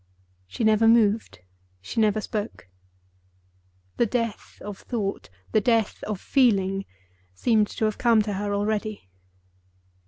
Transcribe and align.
She 0.47 0.63
never 0.63 0.87
moved, 0.87 1.41
she 1.79 2.01
never 2.01 2.21
spoke. 2.21 2.67
The 3.97 4.07
death 4.07 4.59
of 4.65 4.79
thought, 4.79 5.29
the 5.51 5.61
death 5.61 6.01
of 6.05 6.19
feeling, 6.19 6.85
seemed 7.35 7.67
to 7.67 7.85
have 7.85 7.99
come 7.99 8.23
to 8.23 8.33
her 8.33 8.51
already. 8.51 9.11